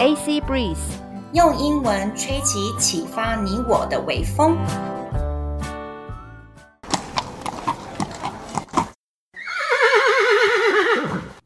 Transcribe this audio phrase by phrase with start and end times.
[0.00, 0.96] AC Breeze，
[1.34, 4.56] 用英文吹起启发你我的微风。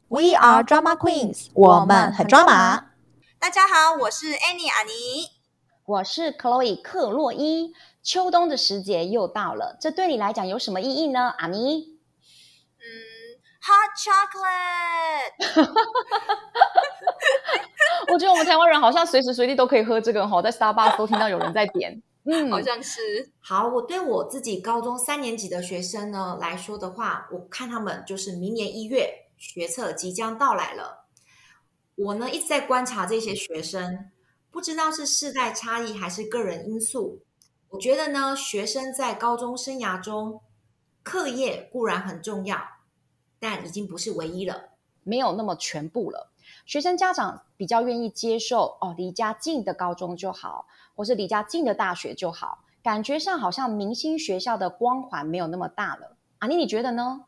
[0.07, 2.91] We are drama queens，我们很抓马。
[3.39, 5.31] 大家好，我是 Annie 阿妮，
[5.85, 7.73] 我是 Chloe 克洛伊。
[8.01, 11.33] 秋冬的时节又到了，这对你来讲有什么意义呢？
[11.39, 11.99] 阿妮
[13.65, 15.41] ？Hot chocolate，
[18.11, 23.31] 我觉得我们台湾人好像随时随地都可以喝这个哈，在 Starbucks 都听到有人在点，嗯，好像是。
[23.39, 31.05] 好，我对我自己高中三年级的学生呢来说的话，我看他们就是明年一月学测即将到来了。
[31.95, 34.11] 我呢一直在观察这些学生，
[34.51, 37.21] 不知道是世代差异还是个人因素。
[37.69, 40.41] 我觉得呢，学生在高中生涯中，
[41.03, 42.57] 课业固然很重要。
[43.37, 44.69] 但已经不是唯一了，
[45.03, 46.31] 没有那么全部了。
[46.65, 56.17] 学生家长比较愿意接受哦，离家近的高中就好，或是离家近的大学就好，感觉上好像明星学校的光环没有那么大了。
[56.39, 57.25] 阿妮，你觉得呢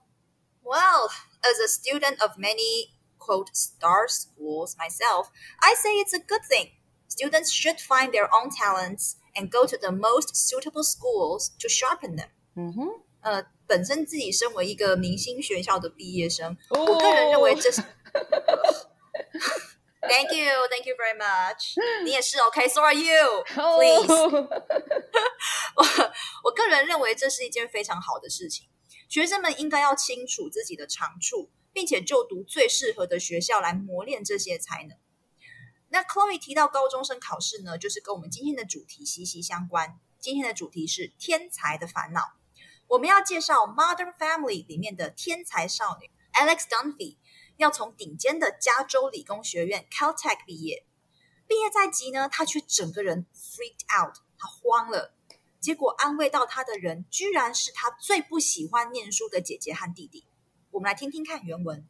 [0.63, 1.09] ？Well,
[1.41, 5.27] as a student of many quote star schools myself,
[5.59, 6.71] I say it's a good thing.
[7.07, 12.15] Students should find their own talents and go to the most suitable schools to sharpen
[12.17, 12.29] them.
[12.55, 13.45] 嗯哼，呃。
[13.69, 16.89] 本身自己身为一个明星学校的毕业生，oh.
[16.89, 17.83] 我个人认为这是。
[20.17, 21.75] Thank you, thank you very much。
[22.03, 23.43] 你也是 OK，So are you.
[23.45, 24.11] Please。
[25.75, 25.83] 我
[26.43, 28.67] 我个人认为这是一件非常好的事情。
[29.07, 34.97] 学生们应该要清楚自己的长处，并且就读最适合的学校来磨练这些才能。
[35.89, 39.99] 那 Chloe 提到高中生考试呢，就是跟我们今天的主题息息相关。
[40.19, 42.31] 今天的主题是天才的烦恼。
[42.87, 47.17] 我们要介绍《Modern Family》里面的天才少女 Alex Dunphy，
[47.56, 50.84] 要从顶尖的加州理工学院 Caltech 毕业。
[51.46, 55.14] 毕业在即呢，她却整个人 freaked out，她慌了。
[55.60, 60.24] 结果安慰到她的人，居然是她最不喜欢念书的姐姐和弟弟。
[60.70, 61.84] 我们来听听看原文。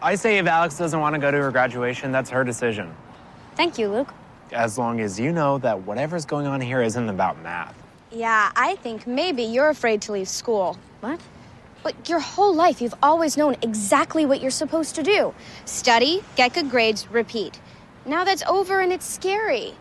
[0.00, 2.88] I say if Alex doesn't want to go to her graduation, that's her decision.
[3.56, 4.12] Thank you, Luke.
[4.50, 7.74] As long as you know that whatever's going on here isn't about math.
[8.10, 10.76] Yeah, I think maybe you're afraid to leave school.
[11.00, 11.20] What?
[11.87, 15.33] But your whole life, you've always known exactly what you're supposed to do
[15.63, 17.53] study, get good grades, repeat.
[18.03, 19.71] Now that's over and it's scary.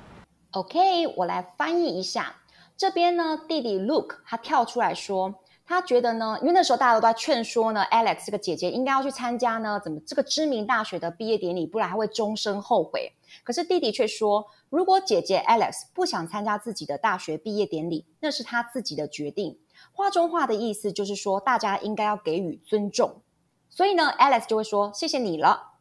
[0.53, 2.37] OK，我来翻译一下。
[2.77, 5.35] 这边呢，弟弟 Luke 他跳出来说，
[5.67, 13.11] 他觉得呢，因为那时候大家都在劝说呢，Alex 这个姐姐应该要去参加呢，怎么这个知名大学的毕业典礼，不然他会终身后悔。
[13.43, 19.59] 可是弟弟却说，如果姐姐 Alex 不想参加自己的大学毕业典礼，那是他自己的决定。
[19.93, 23.23] 画中画的意思就是说，大家应该要给予尊重。
[23.69, 25.75] 所以呢，Alex 就会说：“谢谢你了。”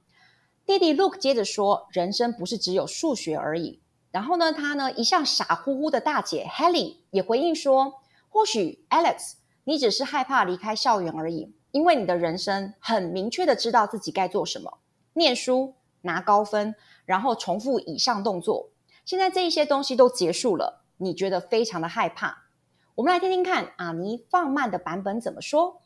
[0.66, 7.96] 弟弟 Luke 接着说：“人生不是只有数学而已。”然后呢，他呢一向傻乎乎的大姐 Helly 也回应说
[8.30, 9.34] ：“或许 Alex，
[9.66, 14.80] 你只是害怕离开校园而已，因为你的人生很明确的知道自己该做什么，
[15.14, 18.72] 念书拿高分。”然后重复以上动作。
[19.06, 22.45] 现在这一些东西都结束了，你觉得非常的害怕。
[22.97, 25.83] 我们来听听看阿妮放慢的版本怎么说。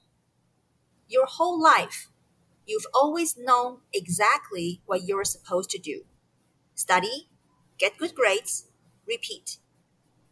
[1.06, 2.06] Your whole life,
[2.66, 6.06] you've always known exactly what you're supposed to do.
[6.74, 7.28] Study,
[7.78, 8.64] get good grades,
[9.06, 9.58] repeat.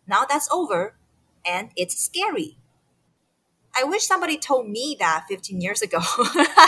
[0.06, 0.94] Now that's over,
[1.44, 2.56] and it's scary.
[3.72, 6.00] I wish somebody told me that fifteen years ago.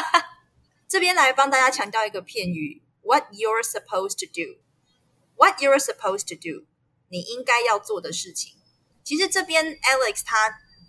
[0.87, 2.83] 这边来帮大家强调一个片语。
[3.03, 4.61] What you're supposed to do,
[5.37, 6.67] what you're supposed to do，
[7.09, 8.55] 你应该要做的事情。
[9.10, 10.36] 其实这边 Alex 他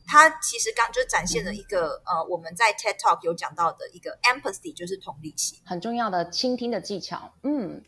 [0.06, 7.32] 他其实刚就展现了一个、呃，我们在 TED Talk 有讲到的一个 empathy，就是同理心，很重要的倾听的技巧。
[7.44, 7.82] 嗯，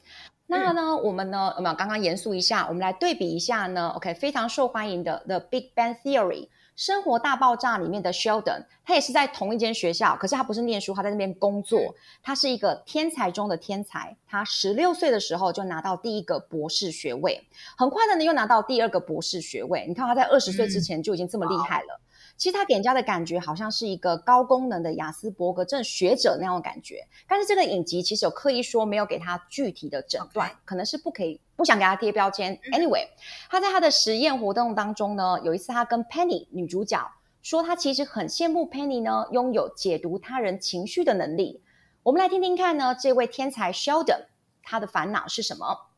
[0.58, 3.88] 那呢，嗯、我们呢，我们刚刚严肃一下，我们来对比一下呢。
[3.96, 6.48] OK，非常受欢迎的 The Big Bang Theory。
[6.74, 11.78] 生活大爆炸里面的 Sheldon，他也是在同一间学校，可是他不是念书，他在那边工作。
[12.22, 17.46] 他是一个天才中的天才，他十六岁的时候就拿到第一个博士学位，
[17.76, 19.84] 很快的呢又拿到第二个博士学位。
[19.86, 22.00] 你看他在二十岁之前就已经这么厉害了。
[22.00, 22.04] 嗯
[22.36, 32.58] 其实他给人家的感觉好像是一个高功能的雅斯伯格症学者那样的感觉，但是这个影集其实有刻意说没有给他具体的诊断.可能是不可以不想给他贴标签。
[32.72, 33.06] Anyway，
[33.48, 37.10] 他在他的实验活动当中呢，有一次他跟 Penny 女主角
[37.42, 41.62] 说，他其实很羡慕 Penny 呢拥有解读他人情绪的能力。
[42.02, 44.26] 我们来听听看呢，这位天才 Sheldon
[44.62, 45.90] 他的烦恼是什么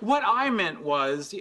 [0.00, 1.34] ？What I meant was,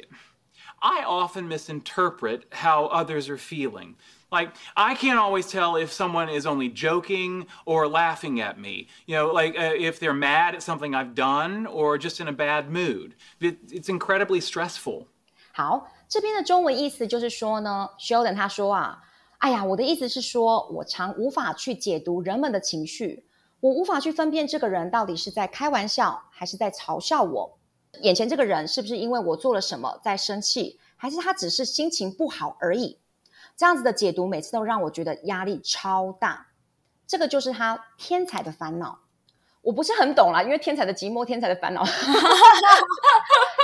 [0.83, 3.97] I often misinterpret how others are feeling.
[4.31, 8.89] Like, I can't always tell if someone is only joking or laughing at me.
[9.06, 12.33] You know, like uh, if they're mad at something I've done or just in a
[12.33, 13.15] bad mood.
[13.41, 15.06] It, it's incredibly stressful.
[15.53, 19.03] 好，这边的中文意思就是说呢，Sheldon 他说啊，
[19.39, 23.25] 哎呀，我的意思是说，我常无法去解读人们的情绪，
[23.61, 27.59] 我无法去分辨这个人到底是在开玩笑还是在嘲笑我。
[28.01, 33.00] 眼前这个人是不是因为我做了什么在生气，还是他只是心情不好而已？
[33.56, 36.48] 这样子的解读每次都让我觉得压力超大，
[37.06, 39.00] 这个就是他天才的烦恼。
[39.62, 41.84] 我不是很懂啦，因为天才的寂寞，天才的烦恼。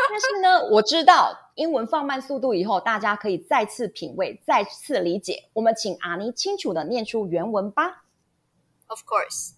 [0.10, 5.50] 但是呢，我知道英文放慢速度以后，大家可以再次品味，再次理解。
[5.54, 8.06] 我们请阿妮清楚地念出原文吧。
[8.88, 9.56] Of course,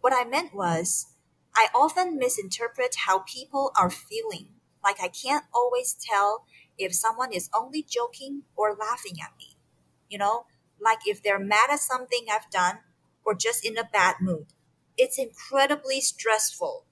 [0.00, 1.06] what I meant was,
[1.55, 4.47] I often misinterpret how people are feeling.
[4.83, 6.45] Like I can't always tell.
[6.77, 9.55] if someone is only joking or laughing at me.
[10.09, 10.45] You know,
[10.79, 12.79] like if they're mad at something I've done
[13.23, 14.47] or just in a bad mood.
[14.97, 16.85] It's incredibly stressful.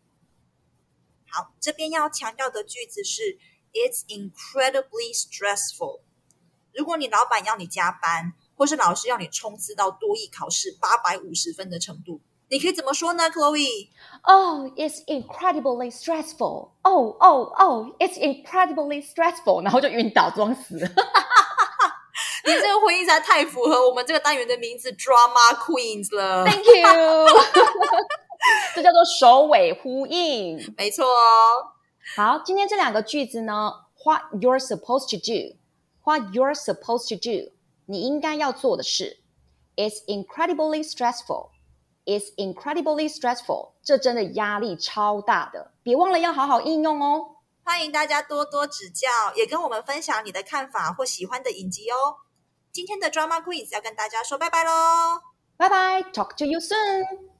[1.31, 3.37] 好，这边要强调的句子是
[3.73, 6.01] It's incredibly stressful。
[6.73, 12.21] 如果你老板要你加班，或是老师要你冲刺到多益考试八百五十分的程度。
[12.49, 13.89] 你可以怎么说呢，Chloe?
[14.23, 16.71] Oh, it's incredibly stressful.
[16.81, 19.63] Oh, oh, oh, it's incredibly stressful.
[19.63, 20.75] 然后就晕倒装死。
[22.45, 26.45] 你这个回应实在太符合我们这个单元的名字 Drama Queens 了。
[26.45, 27.27] Thank you。
[28.73, 30.73] 这叫做首尾呼应。
[30.75, 31.75] 没错哦。
[32.15, 33.73] 好，今天这两个句子呢，
[34.03, 35.57] What you're supposed to do,
[36.03, 37.51] what you're supposed to do，
[37.85, 39.19] 你应该要做的事，
[39.75, 41.51] It's incredibly stressful。
[42.06, 47.36] Is incredibly stressful，这真的压力超大的，别忘了要好好应用哦。
[47.62, 52.16] 欢迎大家多多指教，也跟我们分享你的看法或喜欢的影集哦。
[52.70, 55.20] 今天的 Drama Queens 要跟大家说拜拜喽，
[55.56, 57.33] 拜拜，Talk to you soon。